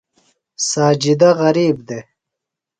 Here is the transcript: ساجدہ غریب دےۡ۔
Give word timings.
ساجدہ 0.69 1.29
غریب 1.39 1.77
دےۡ۔ 1.87 2.05